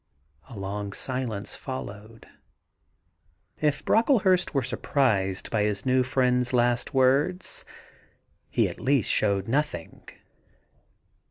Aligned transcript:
A 0.49 0.57
long 0.57 0.93
silence 0.93 1.55
followed. 1.55 2.25
If 3.59 3.85
Brocklehurst 3.85 4.51
were 4.51 4.63
surprised 4.63 5.51
by 5.51 5.61
his 5.61 5.85
new 5.85 6.01
friend's 6.01 6.53
last 6.53 6.91
words, 6.95 7.65
he 8.49 8.67
at 8.67 8.79
least 8.79 9.11
showed 9.11 9.47
nothing. 9.47 10.01